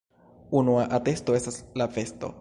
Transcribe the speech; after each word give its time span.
Unua 0.61 0.87
atesto 0.99 1.37
estas 1.41 1.63
la 1.83 1.87
vesto. 1.99 2.29